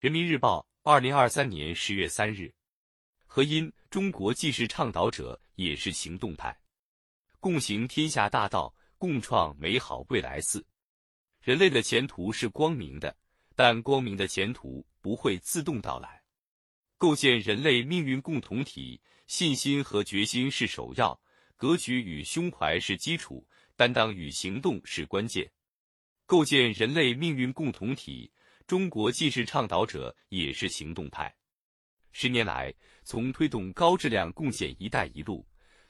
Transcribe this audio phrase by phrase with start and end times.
[0.00, 2.50] 人民日报，二零二三年十月三日。
[3.26, 3.70] 何因？
[3.90, 6.58] 中国既是倡导者，也是行动派。
[7.38, 10.40] 共行天下大道，共创美好未来。
[10.40, 10.64] 四，
[11.42, 13.14] 人类的前途是光明的，
[13.54, 16.22] 但光明的前途不会自动到来。
[16.96, 21.20] 构建人类命运共同体，信心和决心是首要，
[21.56, 23.46] 格局与胸怀是基础，
[23.76, 25.52] 担当与行动是关键。
[26.24, 28.32] 构建人类命运共同体，
[28.70, 31.34] 中国既是倡导者，也是行动派。
[32.12, 32.72] 十年来，
[33.02, 35.44] 从推动高质量共建“一带一路”，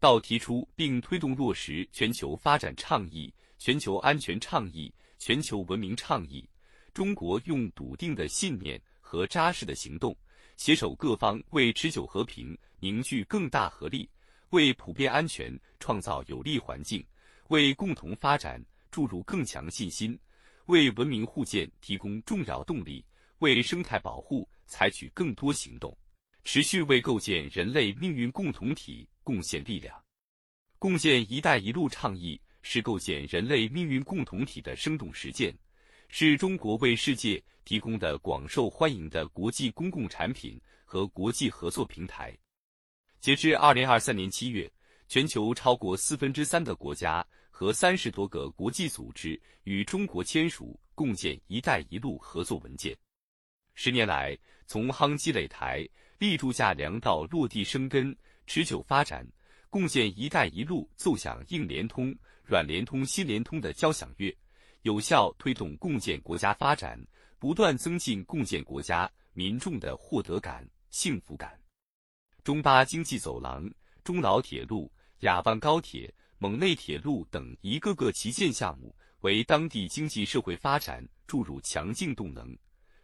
[0.00, 6.50] 到提出并推动落实全球发展倡议、全球安全倡议、全球文明倡议，
[6.92, 10.12] 中国用笃定的信念和扎实的行动，
[10.56, 14.10] 携手各方为持久和平凝聚更大合力，
[14.50, 17.06] 为普遍安全创造有利环境，
[17.50, 20.18] 为共同发展注入更强信心，
[20.66, 23.04] 为文明互鉴提供重要动力，
[23.38, 25.96] 为生态保护采取更多行动。
[26.46, 29.98] 持续为构建人类命运共同体贡献力量。
[30.78, 35.56] 共建“一带一路”倡议是构建人类命运共同体的生动实践，
[36.08, 42.36] 是中国为世界提供的广受欢迎的国际公共产品和国际合作平台。
[43.20, 44.70] 截至二零二三年七月，
[45.08, 47.26] 全球超过四分之三的国家
[47.64, 52.94] 和三十多个国际组织与中国签署共建“一带一路”合作文件。
[53.74, 55.82] 十年来，从夯基垒台。
[56.18, 58.14] 立柱架梁到落地生根，
[58.46, 59.26] 持久发展，
[59.70, 64.36] 共建“一带一路”奏响硬联通、软联通、新联通的交响乐，
[64.82, 67.02] 有效推动共建国家发展，
[67.38, 71.58] 不断增进共建国家民众的获得感、幸福感。
[72.42, 73.66] 中巴经济走廊、
[74.04, 76.12] 中老铁路、雅万高铁、
[76.44, 82.54] 蒙内铁路等一个个旗舰项目，为当地经济社会发展注入强劲动能。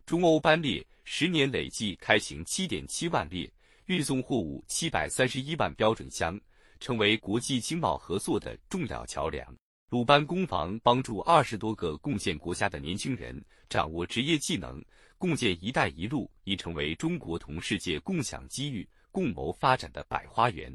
[0.04, 3.50] 中欧班列十年累计开行七点七万列，
[3.86, 6.38] 运送货物七百三十一万标准箱，
[6.80, 9.56] 成为国际经贸合作的重要桥梁。
[9.88, 14.84] 鲁班工坊帮助二十多个共建国家的年轻人掌握职业技能。
[15.16, 20.70] 共建“一带一路”已成为中国同世界共享机遇、共谋发展的百花园。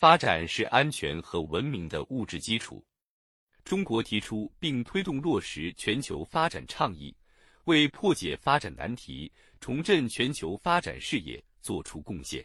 [0.00, 2.82] 发展是安全和文明的物质基础。
[3.64, 7.14] 中国提出并推动落实全球发展倡议。
[7.64, 9.30] 为破解发展难题、
[9.60, 12.42] 重振全球发展事业作出贡献。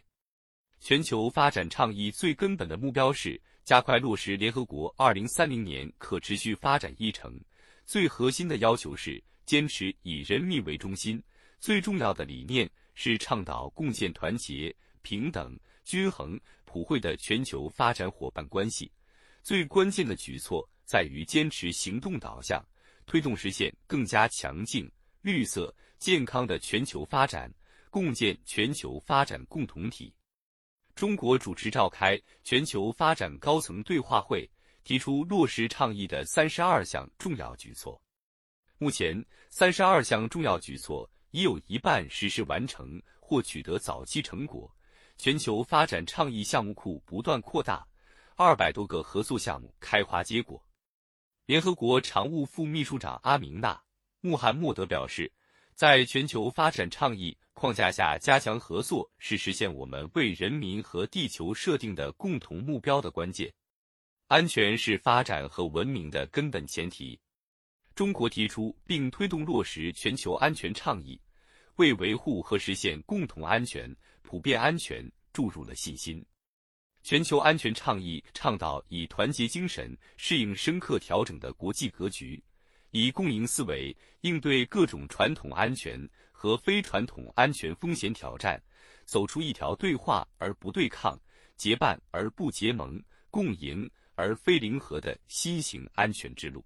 [0.80, 7.40] 全球发展倡议最根本的目标是加快落实联合国2030年可持续发展议程，
[7.86, 11.20] 最核心的要求是坚持以人民为中心，
[11.58, 18.92] 最重要的理念是倡导共建团结、平等、均衡、普惠的全球发展伙伴关系。
[19.42, 22.62] 最关键的举措在于坚持行动导向，
[23.06, 24.90] 推动实现更加强劲。
[25.22, 27.52] 绿色健康的全球发展，
[27.88, 30.12] 共建全球发展共同体。
[30.94, 34.48] 中国主持召开全球发展高层对话会，
[34.82, 38.00] 提出落实倡议的三十二项重要举措。
[38.78, 44.75] 目前，三十二项重要举措已有一半实施完成或取得早期成果，
[45.16, 47.86] 全球发展倡议项目库不断扩大，
[48.36, 50.62] 二百多个合作项目开花结果。
[51.46, 53.80] 联合国常务副秘书长阿明娜。
[54.20, 55.30] 穆罕默德表示，
[55.74, 63.52] 在全球发展倡议框架下加强合作是实现我们为人民和地球设定的共同目标的关键。
[64.26, 67.18] 安全是发展和文明的根本前提。
[67.94, 71.18] 中国提出并推动落实全球安全倡议，
[71.76, 73.94] 为维护和实现共同安全、
[74.26, 76.22] 普遍安全注入了信心。
[77.04, 82.42] 全球安全倡议倡导以团结精神适应深刻调整的国际格局。
[82.90, 88.60] 以共赢思维应对各种传统安全和非传统安全风险挑战，
[89.04, 91.20] 走出一条对话而不对抗、
[91.56, 93.00] 结伴而不结盟、
[93.30, 96.64] 共赢而非零和的新型安全之路。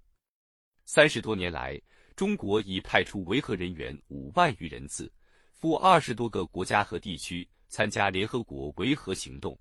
[0.85, 1.81] 三十多年来，
[2.15, 5.13] 中国已派出维和人员五万余人次，
[5.61, 9.59] 赴二十多个国家和地区参加联合国维和行动，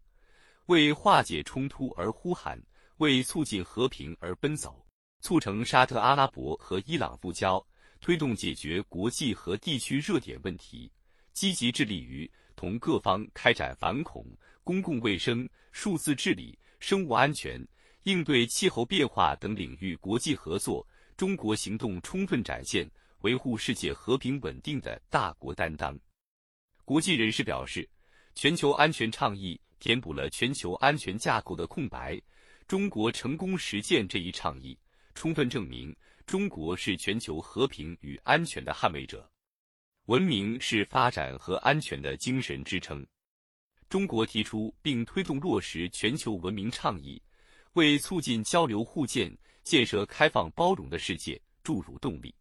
[0.68, 2.58] 为化解冲突而呼喊，
[3.00, 4.86] 为促进和平而奔走。
[5.20, 7.62] 促成沙特阿拉伯和伊朗复交，
[8.00, 10.90] 推动解决国际和地区热点问题，
[11.34, 14.26] 积极致力于同各方开展反恐、
[14.64, 17.62] 公共卫生、数字治理、生物安全、
[18.04, 20.88] 应对气候变化等领域国际合作。
[21.18, 22.90] 中国行动充分展现
[23.22, 25.98] 维护世界和平稳定的大国担当。
[26.86, 27.88] 国际人士表示，
[28.36, 32.22] 全球安全倡议填补了全球安全架构的空白，
[32.68, 34.78] 中国成功实践这一倡议。
[35.16, 35.94] 充分证明
[36.26, 39.30] 中国是全球和平与安全的捍卫者。
[40.06, 43.06] 文明是发展和安全的精神支撑。
[43.90, 47.22] 中国提出并推动落实全球文明倡议，
[47.74, 52.34] 为促进交流互鉴、建设开放包容的世界注入动力。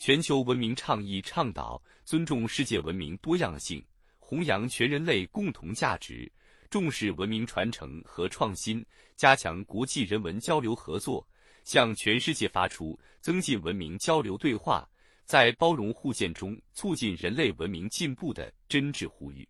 [0.00, 3.84] 全球文明倡议倡导尊重世界文明多样性，
[4.18, 6.32] 弘扬全人类共同价值，
[6.70, 8.82] 重视文明传承和创新，
[9.14, 11.28] 加强国际人文交流合作，
[11.64, 14.88] 向全世界发出增进文明交流对话，
[15.26, 19.46] 在包容互鉴中促进人类文明进步的真挚呼吁。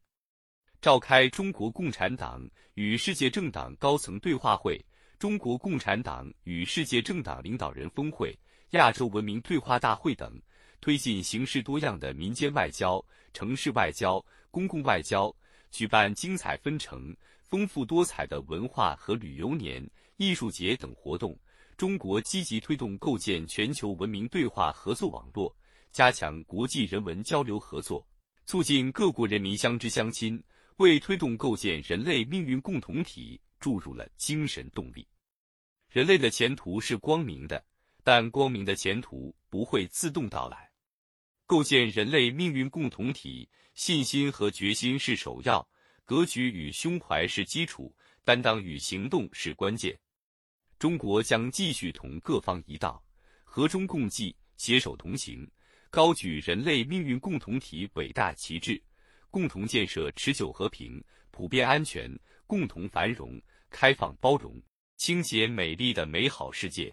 [0.80, 2.44] 召开中国共产党
[2.74, 4.84] 与世界政党高层对话会、
[5.16, 8.36] 中国共产党与世界政党领导人峰会、
[8.70, 10.40] 亚洲文明对话大会等，
[10.80, 15.34] 推进形式多样的民间外交、城市外交、公共外交，
[15.70, 19.84] 举办精彩纷呈、丰富多彩的文化和旅游年、
[20.16, 21.36] 艺术节等活动。
[21.76, 25.54] 中国积极推动构建全球文明对话合作网络，
[25.90, 28.06] 加强国际人文交流合作，
[28.46, 30.42] 促进各国人民相知相亲。
[30.76, 35.06] 为推动构建人类命运共同体注入了精神动力。
[35.90, 37.62] 人类的前途是光明的，
[38.02, 40.70] 但光明的前途不会自动到来。
[41.46, 45.68] 构建人类命运共同体，信心和决心是首要，
[46.04, 47.94] 格局与胸怀是基础，
[48.24, 49.98] 担当与行动是关键。
[50.78, 53.02] 中国将继续同各方一道，
[53.44, 55.50] 和衷共济，携手同行，
[55.90, 58.82] 高举人类命运共同体伟大旗帜。
[59.32, 61.00] 共同建设持久和平、
[61.30, 62.12] 普遍安全、
[62.48, 64.60] 共同繁荣、开放包容、
[64.96, 66.92] 清洁美丽的美好世界。